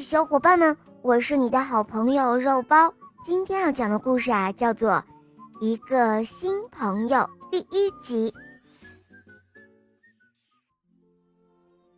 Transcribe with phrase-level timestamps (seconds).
[0.00, 2.92] 小伙伴们，我是你的好朋友肉包。
[3.24, 4.92] 今天要讲的故事啊，叫做
[5.60, 7.18] 《一个新朋友》
[7.50, 8.32] 第一集。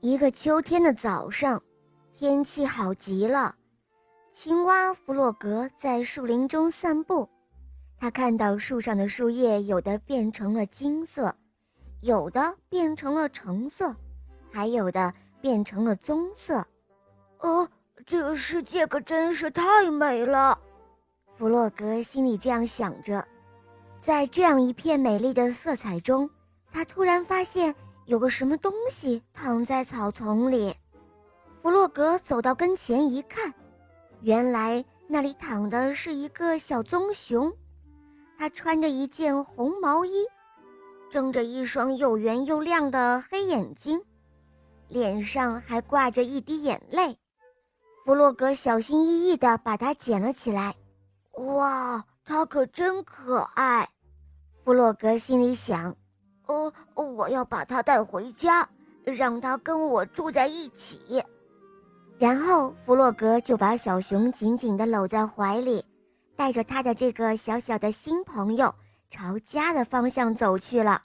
[0.00, 1.62] 一个秋天的早上，
[2.14, 3.54] 天气好极了。
[4.32, 7.28] 青蛙弗洛格在树林中散步，
[7.98, 11.34] 他看到树上的树叶有的变成了金色，
[12.00, 13.94] 有的变成了橙色，
[14.50, 16.66] 还有的变成了棕色。
[17.40, 17.68] 哦，
[18.06, 20.58] 这个世界可真是太美了，
[21.36, 23.26] 弗洛格心里这样想着。
[23.98, 26.28] 在这样一片美丽的色彩中，
[26.70, 30.76] 他突然发现有个什么东西躺在草丛里。
[31.62, 33.52] 弗洛格走到跟前一看，
[34.20, 37.50] 原来那里躺的是一个小棕熊，
[38.36, 40.26] 它穿着一件红毛衣，
[41.08, 43.98] 睁着一双又圆又亮的黑眼睛，
[44.88, 47.16] 脸上还挂着一滴眼泪。
[48.04, 50.74] 弗洛格小心翼翼地把它捡了起来。
[51.38, 53.88] 哇，它可真可爱！
[54.62, 55.94] 弗洛格心里想
[56.46, 58.68] ：“哦，我要把它带回家，
[59.04, 61.24] 让它跟我住在一起。”
[62.18, 65.82] 然后，弗洛格就把小熊紧紧地搂在怀里，
[66.36, 68.72] 带着他的这个小小的新朋友
[69.08, 71.02] 朝家的方向走去了。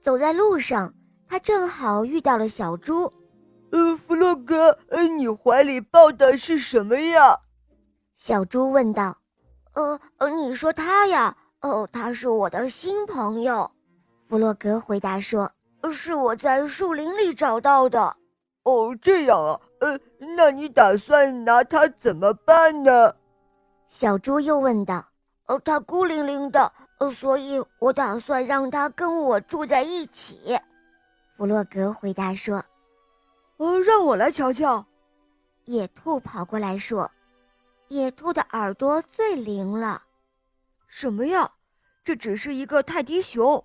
[0.00, 0.92] 走在路上，
[1.28, 3.12] 他正好遇到了小猪。
[3.70, 7.38] 呃，弗洛格，呃，你怀里抱的是什么呀？
[8.16, 9.18] 小猪问道。
[9.74, 11.36] 呃呃，你说他呀？
[11.60, 13.70] 哦，他是我的新朋友。
[14.28, 15.50] 弗洛格回答说
[15.92, 18.16] ：“是我在树林里找到的。”
[18.64, 19.60] 哦，这样啊。
[19.80, 19.98] 呃，
[20.36, 23.14] 那你打算拿它怎么办呢？
[23.88, 25.04] 小猪又问道。
[25.46, 30.58] 呃，他孤零零的，呃，所以我打算让他跟我住在一起。
[31.36, 32.64] 弗洛格回答说。
[33.58, 34.84] 呃，让我来瞧瞧。
[35.64, 37.10] 野兔跑过来说
[37.88, 40.02] ：“野兔的耳朵最灵了。”
[40.86, 41.50] 什么呀？
[42.04, 43.64] 这只是一个泰迪熊。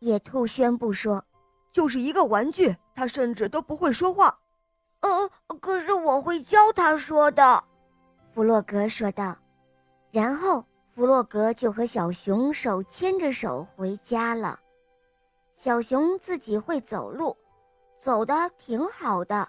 [0.00, 1.24] 野兔宣布说
[1.72, 4.38] ：“就是一个玩具，它甚至都不会说话。”
[5.00, 7.64] 呃，可是我会教它说的。”
[8.34, 9.36] 弗洛格说道。
[10.10, 14.60] 然后弗洛格就和小熊手牵着手回家了。
[15.54, 17.36] 小熊自己会走路。
[18.04, 19.48] 走的挺好的，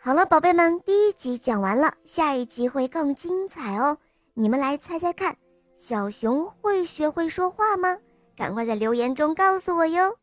[0.00, 3.98] 好了，宝贝们，第一集讲完了，下一集会更精彩哦。
[4.34, 5.36] 你们来猜猜看，
[5.76, 7.98] 小熊会学会说话吗？
[8.36, 10.16] 赶快在留言中告诉我哟。